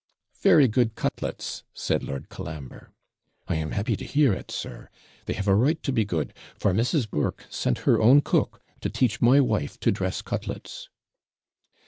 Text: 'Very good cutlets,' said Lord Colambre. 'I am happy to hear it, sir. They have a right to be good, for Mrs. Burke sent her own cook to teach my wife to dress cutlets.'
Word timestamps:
'Very 0.41 0.67
good 0.67 0.95
cutlets,' 0.95 1.61
said 1.75 2.01
Lord 2.01 2.27
Colambre. 2.27 2.91
'I 3.47 3.55
am 3.57 3.71
happy 3.73 3.95
to 3.97 4.03
hear 4.03 4.33
it, 4.33 4.49
sir. 4.49 4.89
They 5.27 5.33
have 5.33 5.47
a 5.47 5.53
right 5.53 5.83
to 5.83 5.91
be 5.91 6.05
good, 6.05 6.33
for 6.57 6.73
Mrs. 6.73 7.07
Burke 7.07 7.45
sent 7.51 7.77
her 7.85 8.01
own 8.01 8.21
cook 8.21 8.63
to 8.79 8.89
teach 8.89 9.21
my 9.21 9.39
wife 9.39 9.79
to 9.81 9.91
dress 9.91 10.23
cutlets.' 10.23 10.89